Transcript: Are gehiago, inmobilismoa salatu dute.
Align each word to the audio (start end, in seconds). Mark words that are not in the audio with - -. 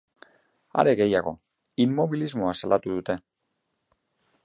Are 0.83 0.95
gehiago, 1.01 1.35
inmobilismoa 1.85 2.57
salatu 2.63 2.97
dute. 2.99 3.21